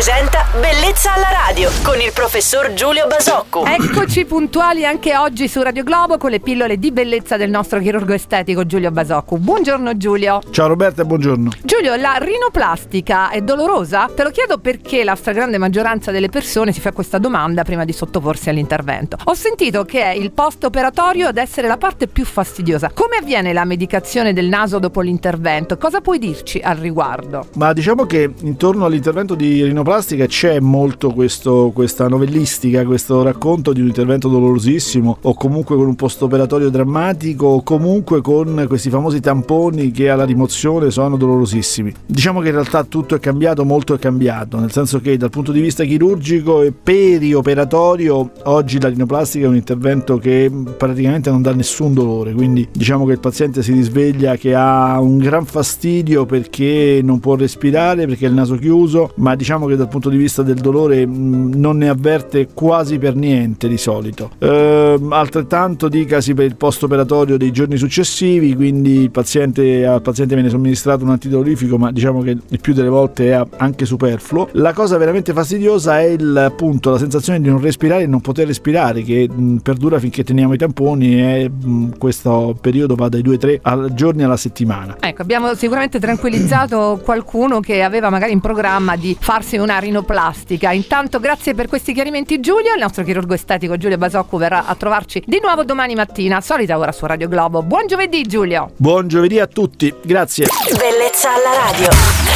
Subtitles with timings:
[0.00, 3.66] presenta Bellezza alla radio con il professor Giulio Basocco.
[3.66, 8.14] Eccoci puntuali anche oggi su Radio Globo con le pillole di bellezza del nostro chirurgo
[8.14, 9.36] estetico Giulio Basocco.
[9.36, 10.40] Buongiorno Giulio.
[10.52, 11.50] Ciao Roberta e buongiorno.
[11.62, 14.08] Giulio, la rinoplastica è dolorosa?
[14.14, 17.92] Te lo chiedo perché la stragrande maggioranza delle persone si fa questa domanda prima di
[17.92, 19.18] sottoporsi all'intervento.
[19.24, 22.90] Ho sentito che è il post operatorio ad essere la parte più fastidiosa.
[22.94, 25.76] Come avviene la medicazione del naso dopo l'intervento?
[25.76, 27.48] Cosa puoi dirci al riguardo?
[27.56, 29.88] Ma diciamo che intorno all'intervento di rinoplastica
[30.26, 35.96] c'è molto questo, questa novellistica, questo racconto di un intervento dolorosissimo o comunque con un
[35.96, 41.92] post operatorio drammatico o comunque con questi famosi tamponi che alla rimozione sono dolorosissimi.
[42.06, 45.50] Diciamo che in realtà tutto è cambiato, molto è cambiato, nel senso che dal punto
[45.50, 51.52] di vista chirurgico e perioperatorio oggi la rinoplastica è un intervento che praticamente non dà
[51.52, 57.00] nessun dolore, quindi diciamo che il paziente si risveglia che ha un gran fastidio perché
[57.02, 60.56] non può respirare, perché il naso chiuso, ma diciamo che dal punto di vista del
[60.56, 64.30] dolore mh, non ne avverte quasi per niente di solito.
[64.38, 70.50] Ehm, altrettanto dicasi per il post operatorio dei giorni successivi, quindi paziente, al paziente viene
[70.50, 74.48] somministrato un antidolorifico, ma diciamo che il più delle volte è anche superfluo.
[74.52, 78.46] La cosa veramente fastidiosa è il, appunto la sensazione di non respirare e non poter
[78.46, 83.94] respirare che mh, perdura finché teniamo i tamponi e mh, questo periodo va dai 2-3
[83.94, 84.96] giorni alla settimana.
[85.00, 90.72] Ecco, abbiamo sicuramente tranquillizzato qualcuno che aveva magari in programma di farsi una rinoplastica.
[90.72, 95.22] Intanto grazie per questi chiarimenti Giulio, il nostro chirurgo estetico Giulio Basocco verrà a trovarci
[95.24, 97.62] di nuovo domani mattina, solita ora su Radio Globo.
[97.62, 98.72] Buon giovedì Giulio!
[98.76, 100.46] Buon giovedì a tutti, grazie.
[100.76, 102.29] Bellezza alla radio.